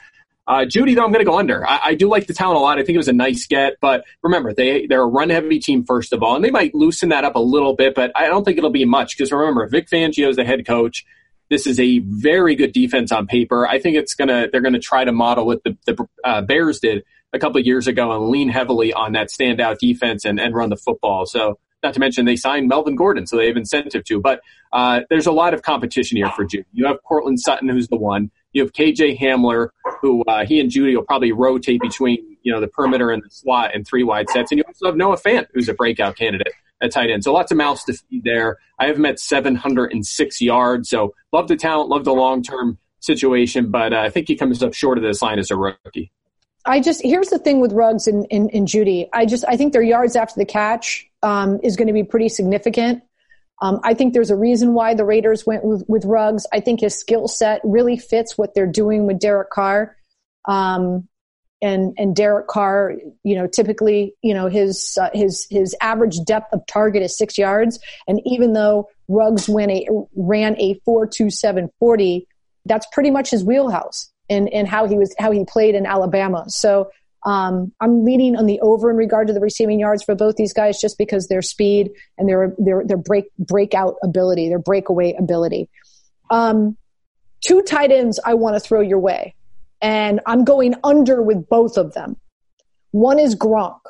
[0.48, 1.68] Uh, Jeudy, though, I'm going to go under.
[1.68, 2.78] I, I, do like the talent a lot.
[2.78, 5.84] I think it was a nice get, but remember, they they're a run heavy team
[5.84, 8.44] first of all, and they might loosen that up a little bit, but I don't
[8.44, 11.04] think it'll be much because remember, Vic Fangio is the head coach.
[11.50, 13.66] This is a very good defense on paper.
[13.66, 17.02] I think it's gonna they're gonna try to model what the, the uh, Bears did
[17.32, 20.70] a couple of years ago and lean heavily on that standout defense and, and run
[20.70, 21.26] the football.
[21.26, 24.20] So not to mention they signed Melvin Gordon, so they have incentive to.
[24.20, 24.40] But
[24.72, 26.64] uh, there's a lot of competition here for Jeudy.
[26.72, 28.30] You have Courtland Sutton, who's the one.
[28.52, 29.68] You have KJ Hamler,
[30.00, 33.30] who uh, he and Jeudy will probably rotate between you know the perimeter and the
[33.30, 34.50] slot and three wide sets.
[34.50, 37.24] And you also have Noah Fant, who's a breakout candidate at tight end.
[37.24, 38.58] So lots of mouths to feed there.
[38.78, 40.90] I have him at 706 yards.
[40.90, 44.62] So love the talent, love the long term situation, but uh, I think he comes
[44.62, 46.12] up short of this line as a rookie.
[46.66, 49.08] I just here's the thing with Ruggs and, and, and Jeudy.
[49.12, 52.28] I just I think their yards after the catch um, is going to be pretty
[52.28, 53.02] significant.
[53.62, 56.46] Um, I think there's a reason why the Raiders went with, with Ruggs.
[56.52, 59.96] I think his skill set really fits what they're doing with Derek Carr.
[60.46, 61.08] Um,
[61.62, 66.52] and and Derek Carr, you know, typically, you know, his uh, his his average depth
[66.52, 71.30] of target is six yards, and even though Ruggs went a, ran a four two
[71.30, 72.28] seven forty,
[72.66, 76.44] that's pretty much his wheelhouse and and how he was how he played in Alabama.
[76.48, 76.90] So
[77.24, 80.52] um, I'm leaning on the over in regard to the receiving yards for both these
[80.52, 85.68] guys, just because their speed and their their their break breakout ability, their breakaway ability.
[86.30, 86.76] Um,
[87.40, 89.34] two tight ends I want to throw your way,
[89.80, 92.16] and I'm going under with both of them.
[92.92, 93.80] One is Gronk,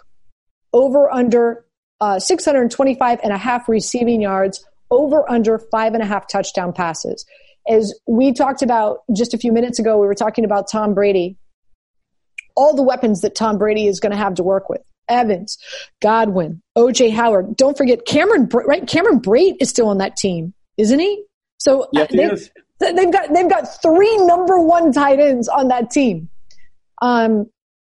[0.73, 1.65] over under
[2.01, 7.27] uh, 625 and a half receiving yards, over under five and a half touchdown passes.
[7.69, 11.37] As we talked about just a few minutes ago, we were talking about Tom Brady
[12.57, 14.83] all the weapons that Tom Brady is going to have to work with.
[15.09, 15.59] Evans,
[16.03, 17.57] Godwin, OJ Howard.
[17.57, 18.87] Don't forget Cameron, right?
[18.89, 21.25] Cameron Brate is still on that team, isn't he?
[21.59, 22.11] So yes,
[22.81, 26.29] they, they've got they've got three number one tight ends on that team.
[27.01, 27.47] Um,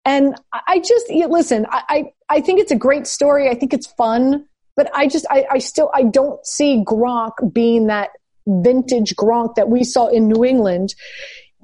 [0.05, 1.67] and I just listen.
[1.69, 2.05] I, I
[2.37, 3.49] I think it's a great story.
[3.51, 4.47] I think it's fun,
[4.77, 8.11] but I just I, I still I don't see Gronk being that
[8.47, 10.95] vintage Gronk that we saw in New England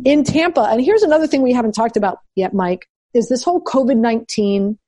[0.05, 3.63] in Tampa, and here's another thing we haven't talked about yet, Mike, is this whole
[3.63, 4.79] COVID 19.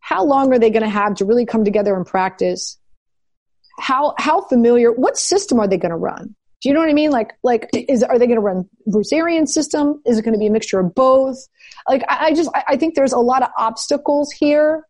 [0.00, 2.78] How long are they going to have to really come together and practice?
[3.78, 6.34] How, how familiar, what system are they going to run?
[6.62, 7.10] Do you know what I mean?
[7.10, 10.00] Like, like, is, are they going to run Bruce Arians system?
[10.06, 11.36] Is it going to be a mixture of both?
[11.88, 14.86] Like, I, I just, I, I think there's a lot of obstacles here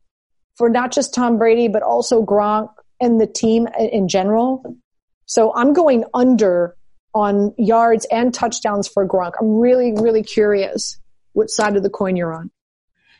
[0.56, 2.68] for not just Tom Brady, but also Gronk
[3.00, 4.76] and the team in general.
[5.26, 6.76] So I'm going under
[7.16, 9.32] on yards and touchdowns for Gronk.
[9.40, 10.98] I'm really, really curious
[11.32, 12.50] what side of the coin you're on.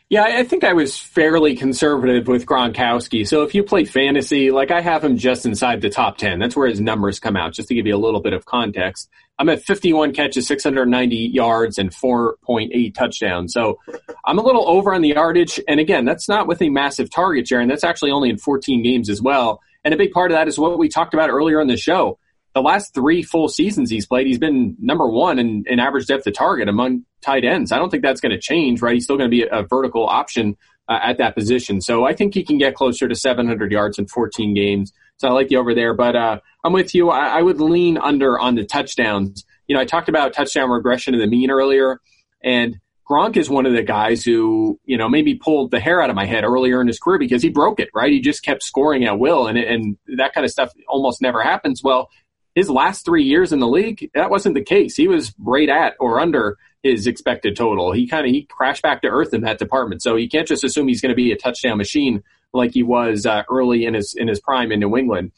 [0.07, 3.27] Yeah, I think I was fairly conservative with Gronkowski.
[3.27, 6.37] So if you play fantasy, like I have him just inside the top 10.
[6.37, 9.09] That's where his numbers come out, just to give you a little bit of context.
[9.39, 13.51] I'm at 51 catches, 690 yards, and 4.8 touchdowns.
[13.51, 13.79] So
[14.25, 15.59] I'm a little over on the yardage.
[15.67, 18.83] And again, that's not with a massive target share, and that's actually only in 14
[18.83, 19.59] games as well.
[19.83, 22.19] And a big part of that is what we talked about earlier in the show
[22.57, 26.25] the last three full seasons he's played, he's been number one in, in average depth
[26.25, 27.71] of target among tight ends.
[27.71, 28.95] I don't think that's going to change, right?
[28.95, 30.57] He's still going to be a, a vertical option
[30.89, 31.81] uh, at that position.
[31.81, 34.91] So I think he can get closer to 700 yards in 14 games.
[35.17, 37.11] So I like you over there, but uh, I'm with you.
[37.11, 39.45] I, I would lean under on the touchdowns.
[39.67, 41.99] You know, I talked about touchdown regression of the mean earlier,
[42.43, 46.09] and Gronk is one of the guys who, you know, maybe pulled the hair out
[46.09, 48.11] of my head earlier in his career because he broke it, right?
[48.11, 51.81] He just kept scoring at will, and and that kind of stuff almost never happens.
[51.83, 52.09] Well,
[52.57, 54.95] his last three years in the league, that wasn't the case.
[54.95, 57.91] He was right at or under his expected total.
[57.91, 60.01] He kind of he crashed back to earth in that department.
[60.01, 63.27] So you can't just assume he's going to be a touchdown machine like he was
[63.27, 65.33] uh, early in his in his prime in New England.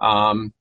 [0.00, 0.52] Um,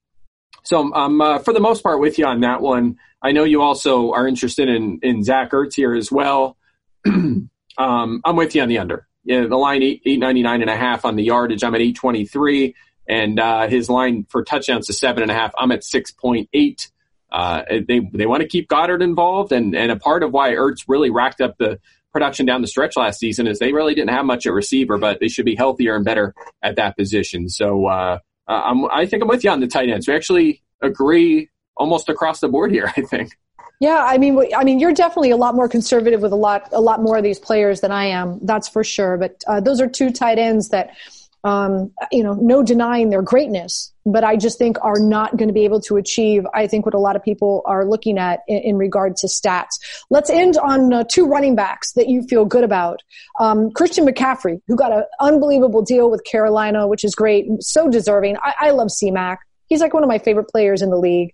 [0.62, 2.98] so I'm uh, for the most part with you on that one.
[3.24, 6.58] I know you also are interested in in Zach Ertz here as well.
[7.08, 7.50] um,
[7.80, 9.08] I'm with you on the under.
[9.24, 11.64] Yeah, the line eight eight ninety nine and a half on the yardage.
[11.64, 12.76] I'm at eight twenty three
[13.08, 15.54] and uh, his line for touchdowns is seven and a half.
[15.58, 16.90] I'm at six point eight.
[17.32, 20.86] Uh, they they want to keep Goedert involved, and and a part of why Ertz
[20.88, 21.80] really racked up the
[22.12, 25.20] production down the stretch last season is they really didn't have much at receiver, but
[25.20, 27.50] they should be healthier and better at that position.
[27.50, 30.08] So uh, I think I'm with you on the tight ends.
[30.08, 32.94] We actually agree almost across the board here.
[32.98, 33.32] I think.
[33.80, 36.80] Yeah, I mean, I mean, you're definitely a lot more conservative with a lot, a
[36.80, 38.40] lot more of these players than I am.
[38.44, 39.18] That's for sure.
[39.18, 40.96] But uh, those are two tight ends that
[41.44, 45.54] um, you know, no denying their greatness, but I just think are not going to
[45.54, 48.60] be able to achieve, I think, what a lot of people are looking at in,
[48.60, 49.80] in regard to stats.
[50.10, 53.02] Let's end on uh, two running backs that you feel good about.
[53.42, 58.38] Um, Christian McCaffrey, who got an unbelievable deal with Carolina, which is great, so deserving.
[58.38, 59.40] I, I love C-Mac.
[59.68, 61.34] He's like one of my favorite players in the league.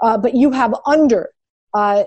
[0.00, 1.30] Uh, but you have under
[1.72, 2.04] uh,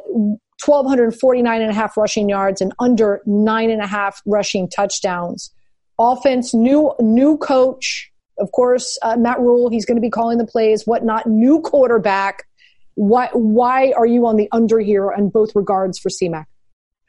[0.65, 5.51] 1,249 and a half rushing yards and under nine and a half rushing touchdowns
[5.99, 8.11] offense, new new coach.
[8.37, 9.69] Of course, uh, Matt Rhule.
[9.69, 11.27] He's going to be calling the plays, whatnot.
[11.27, 12.45] New quarterback.
[12.95, 16.45] Why why are you on the under here in both regards for CMAC?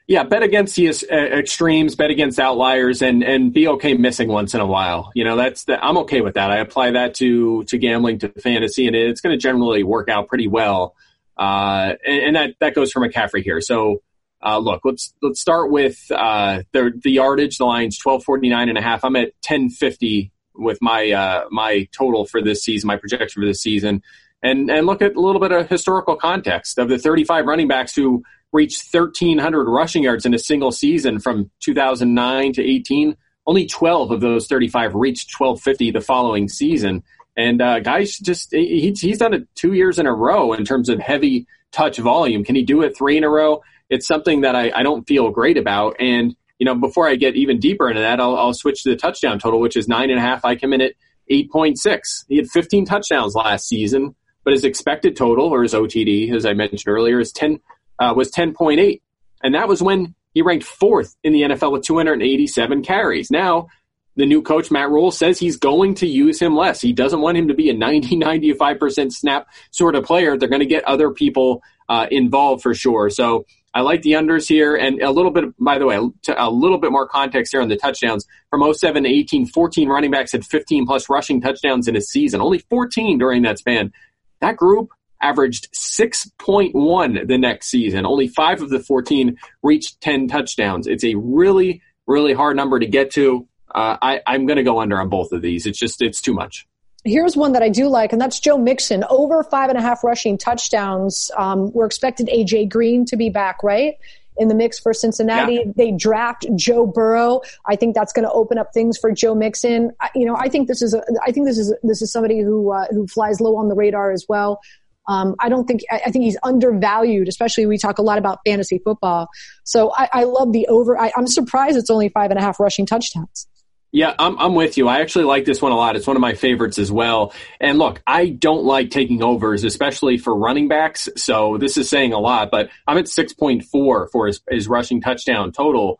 [0.07, 4.53] Yeah, bet against the uh, extremes, bet against outliers, and and be okay missing once
[4.53, 5.11] in a while.
[5.15, 6.51] You know, that's the, I'm okay with that.
[6.51, 10.27] I apply that to to gambling, to fantasy, and it's going to generally work out
[10.27, 10.95] pretty well.
[11.37, 13.61] Uh, and, and, that that goes for McCaffrey here.
[13.61, 14.01] So
[14.43, 17.57] uh, look, let's let's start with uh, the the yardage.
[17.57, 19.03] The line's twelve forty nine and a half.
[19.03, 23.45] I'm at ten fifty with my uh, my total for this season, my projection for
[23.45, 24.01] this season,
[24.41, 27.67] and and look at a little bit of historical context of the thirty five running
[27.67, 32.53] backs who reached thirteen hundred rushing yards in a single season from two thousand nine
[32.53, 33.15] to eighteen.
[33.45, 37.03] Only twelve of those thirty five reached twelve fifty the following season.
[37.37, 40.89] And uh, guys, just he, he's done it two years in a row in terms
[40.89, 42.43] of heavy touch volume.
[42.43, 43.61] Can he do it three in a row?
[43.91, 45.97] It's something that I, I don't feel great about.
[45.99, 48.95] And, you know, before I get even deeper into that, I'll, I'll switch to the
[48.95, 50.45] touchdown total, which is nine and a half.
[50.45, 50.93] I come in at
[51.29, 51.99] 8.6.
[52.29, 56.53] He had 15 touchdowns last season, but his expected total or his OTD, as I
[56.53, 57.59] mentioned earlier, is 10,
[57.99, 59.01] uh, was 10.8.
[59.43, 63.29] And that was when he ranked fourth in the NFL with 287 carries.
[63.29, 63.67] Now,
[64.15, 66.79] the new coach, Matt Rhule, says he's going to use him less.
[66.79, 70.37] He doesn't want him to be a 90, 95% snap sort of player.
[70.37, 73.09] They're going to get other people uh, involved for sure.
[73.09, 76.77] So I like the unders here, and a little bit, by the way, a little
[76.77, 78.25] bit more context here on the touchdowns.
[78.49, 82.41] From 07 to 18, 14 running backs had 15 plus rushing touchdowns in a season,
[82.41, 83.93] only 14 during that span.
[84.41, 84.89] That group
[85.21, 88.05] averaged 6.1 the next season.
[88.05, 90.87] Only five of the 14 reached 10 touchdowns.
[90.87, 93.47] It's a really, really hard number to get to.
[93.73, 95.65] Uh, I, I'm going to go under on both of these.
[95.65, 96.67] It's just, it's too much.
[97.03, 99.03] Here's one that I do like, and that's Joe Mixon.
[99.09, 101.31] Over five and a half rushing touchdowns.
[101.35, 103.95] Um, we're expected AJ Green to be back, right?
[104.37, 105.55] In the mix for Cincinnati.
[105.55, 105.71] Yeah.
[105.75, 107.41] They draft Joe Burrow.
[107.65, 109.91] I think that's going to open up things for Joe Mixon.
[109.99, 112.39] I, you know, I think this is a, I think this is this is somebody
[112.39, 114.61] who uh, who flies low on the radar as well.
[115.07, 118.39] Um, I don't think I, I, think he's undervalued, especially we talk a lot about
[118.45, 119.27] fantasy football.
[119.63, 120.97] So I, I love the over.
[120.97, 123.47] I, I'm surprised it's only five and a half rushing touchdowns.
[123.91, 124.87] Yeah, I'm, I'm with you.
[124.87, 125.97] I actually like this one a lot.
[125.97, 127.33] It's one of my favorites as well.
[127.59, 131.09] And look, I don't like taking overs, especially for running backs.
[131.17, 133.65] So this is saying a lot, but I'm at 6.4
[134.09, 135.99] for his, his rushing touchdown total.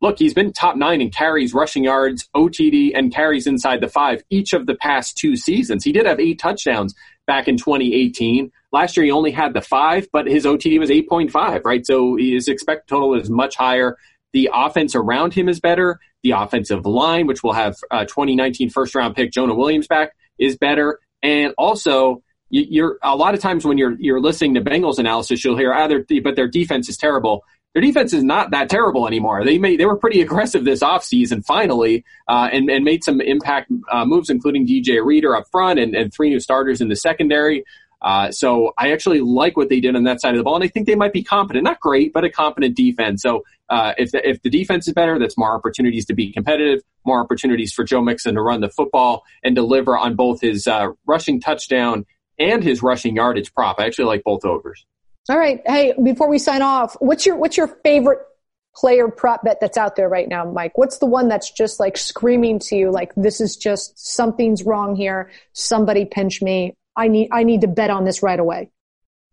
[0.00, 4.22] Look, he's been top nine in carries, rushing yards, OTD, and carries inside the five
[4.30, 5.84] each of the past two seasons.
[5.84, 6.94] He did have eight touchdowns
[7.26, 8.50] back in 2018.
[8.72, 11.84] Last year, he only had the five, but his OTD was 8.5, right?
[11.86, 13.96] So his expected total is much higher
[14.36, 15.98] The offense around him is better.
[16.22, 20.58] The offensive line, which will have uh, 2019 first round pick Jonah Williams back, is
[20.58, 21.00] better.
[21.22, 25.56] And also, you're a lot of times when you're you're listening to Bengals analysis, you'll
[25.56, 25.88] hear, ah,
[26.22, 27.44] but their defense is terrible.
[27.72, 29.42] Their defense is not that terrible anymore.
[29.42, 33.72] They made they were pretty aggressive this offseason finally, uh, and and made some impact
[33.90, 37.64] uh, moves, including DJ Reader up front and, and three new starters in the secondary.
[38.06, 40.62] Uh, so I actually like what they did on that side of the ball, and
[40.62, 41.64] I think they might be competent.
[41.64, 43.20] Not great, but a competent defense.
[43.20, 46.82] So uh, if the, if the defense is better, that's more opportunities to be competitive,
[47.04, 50.90] more opportunities for Joe Mixon to run the football and deliver on both his uh,
[51.04, 52.06] rushing touchdown
[52.38, 53.80] and his rushing yardage prop.
[53.80, 54.86] I actually like both overs.
[55.28, 55.60] All right.
[55.66, 58.20] Hey, before we sign off, what's your what's your favorite
[58.76, 60.78] player prop bet that's out there right now, Mike?
[60.78, 64.94] What's the one that's just like screaming to you like this is just something's wrong
[64.94, 65.32] here.
[65.54, 66.76] Somebody pinch me.
[66.96, 68.70] I need I need to bet on this right away.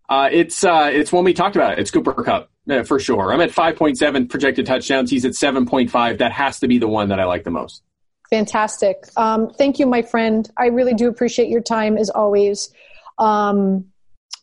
[0.10, 1.74] Uh, it's uh, it's one we talked about.
[1.74, 1.80] it.
[1.80, 3.34] It's Cooper Kupp uh, for sure.
[3.34, 5.10] I'm at 5.7 projected touchdowns.
[5.10, 6.18] He's at 7.5.
[6.18, 7.84] That has to be the one that I like the most.
[8.30, 9.06] Fantastic.
[9.16, 10.50] Um, thank you, my friend.
[10.58, 12.74] I really do appreciate your time as always.
[13.18, 13.86] Um,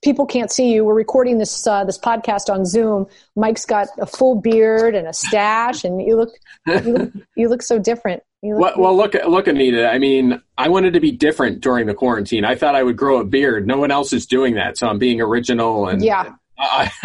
[0.02, 0.84] people can't see you.
[0.84, 3.06] We're recording this uh, this podcast on Zoom.
[3.36, 6.30] Mike's got a full beard and a stash, and you look
[6.66, 8.22] you look, you look so different.
[8.42, 9.90] Well, well, look, look, Anita.
[9.90, 12.44] I mean, I wanted to be different during the quarantine.
[12.44, 13.66] I thought I would grow a beard.
[13.66, 15.88] No one else is doing that, so I'm being original.
[15.88, 16.32] And yeah.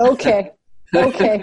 [0.00, 0.52] okay.
[0.94, 1.42] Okay.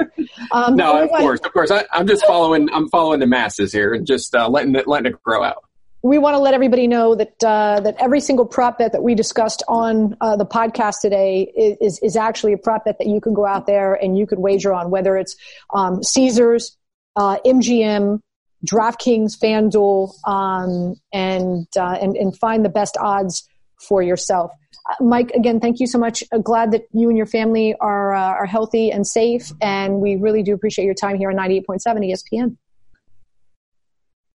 [0.51, 1.71] Um, no, of course, of course.
[1.71, 2.69] I, am just following.
[2.73, 5.63] I'm following the masses here and just uh, letting it letting it grow out.
[6.03, 9.13] We want to let everybody know that uh, that every single prop bet that we
[9.13, 13.33] discussed on uh, the podcast today is is actually a prop bet that you can
[13.33, 15.35] go out there and you could wager on, whether it's
[15.73, 16.77] um, Caesars,
[17.17, 18.17] MGM, uh,
[18.65, 23.47] DraftKings, FanDuel, um, and, uh, and and find the best odds
[23.79, 24.51] for yourself.
[24.89, 26.23] Uh, Mike, again, thank you so much.
[26.31, 30.15] Uh, glad that you and your family are uh, are healthy and safe, and we
[30.15, 32.57] really do appreciate your time here on 98.7 ESPN.